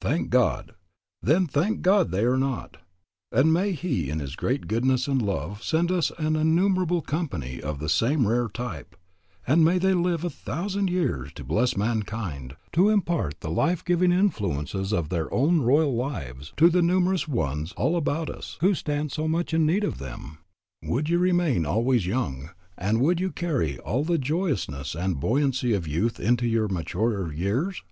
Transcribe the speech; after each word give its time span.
Thank 0.00 0.30
God, 0.30 0.72
then, 1.22 1.46
thank 1.46 1.82
God 1.82 2.10
they 2.10 2.24
are 2.24 2.38
not. 2.38 2.78
And 3.30 3.52
may 3.52 3.72
He 3.72 4.08
in 4.08 4.18
His 4.18 4.34
great 4.34 4.66
goodness 4.66 5.06
and 5.06 5.20
love 5.20 5.62
send 5.62 5.92
us 5.92 6.10
an 6.16 6.36
innumerable 6.36 7.02
company 7.02 7.60
of 7.60 7.80
the 7.80 7.90
same 7.90 8.26
rare 8.26 8.48
type; 8.48 8.96
and 9.46 9.62
may 9.62 9.76
they 9.76 9.92
live 9.92 10.24
a 10.24 10.30
thousand 10.30 10.88
years 10.88 11.34
to 11.34 11.44
bless 11.44 11.76
mankind, 11.76 12.56
to 12.72 12.88
impart 12.88 13.40
the 13.40 13.50
life 13.50 13.84
giving 13.84 14.10
influences 14.10 14.90
of 14.90 15.10
their 15.10 15.30
own 15.34 15.60
royal 15.60 15.94
lives 15.94 16.54
to 16.56 16.70
the 16.70 16.80
numerous 16.80 17.28
ones 17.28 17.72
all 17.72 17.94
about 17.94 18.30
us 18.30 18.56
who 18.62 18.72
stand 18.72 19.12
so 19.12 19.28
much 19.28 19.52
in 19.52 19.66
need 19.66 19.84
of 19.84 19.98
them. 19.98 20.38
Would 20.82 21.10
you 21.10 21.18
remain 21.18 21.66
always 21.66 22.06
young, 22.06 22.48
and 22.78 23.02
would 23.02 23.20
you 23.20 23.30
carry 23.30 23.78
all 23.80 24.02
the 24.02 24.16
joyousness 24.16 24.94
and 24.94 25.20
buoyancy 25.20 25.74
of 25.74 25.86
youth 25.86 26.18
into 26.18 26.46
your 26.46 26.68
maturer 26.68 27.30
years? 27.30 27.82